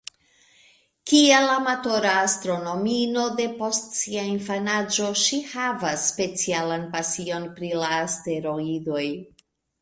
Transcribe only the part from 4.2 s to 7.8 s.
infanaĝo, ŝi havas specialan pasion pri